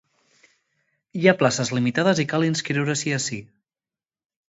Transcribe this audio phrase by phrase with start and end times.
[1.19, 3.43] Hi ha places limitades i cal inscriure-s’hi ací.